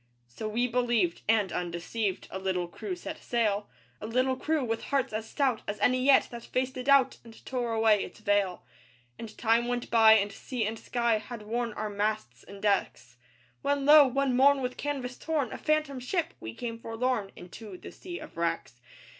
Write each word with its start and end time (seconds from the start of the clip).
So 0.27 0.47
we 0.49 0.67
believed. 0.67 1.21
And, 1.29 1.51
undeceived, 1.51 2.27
A 2.31 2.39
little 2.39 2.67
crew 2.67 2.95
set 2.95 3.19
sail; 3.21 3.69
A 4.01 4.07
little 4.07 4.35
crew 4.35 4.65
with 4.65 4.85
hearts 4.85 5.13
as 5.13 5.29
stout 5.29 5.61
As 5.67 5.79
any 5.79 6.03
yet 6.03 6.27
that 6.31 6.41
faced 6.43 6.75
a 6.77 6.83
doubt 6.83 7.19
And 7.23 7.45
tore 7.45 7.73
away 7.73 8.03
its 8.03 8.19
veil. 8.19 8.63
And 9.19 9.37
time 9.37 9.67
went 9.67 9.91
by; 9.91 10.13
and 10.13 10.31
sea 10.31 10.65
and 10.65 10.79
sky 10.79 11.19
Had 11.19 11.43
worn 11.43 11.71
our 11.73 11.91
masts 11.91 12.43
and 12.43 12.63
decks; 12.63 13.17
When, 13.61 13.85
lo! 13.85 14.07
one 14.07 14.35
morn 14.35 14.63
with 14.63 14.75
canvas 14.75 15.19
torn, 15.19 15.51
A 15.53 15.57
phantom 15.59 15.99
ship, 15.99 16.33
we 16.39 16.55
came 16.55 16.79
forlorn 16.79 17.31
Into 17.35 17.77
the 17.77 17.91
Sea 17.91 18.17
of 18.17 18.37
Wrecks. 18.37 18.81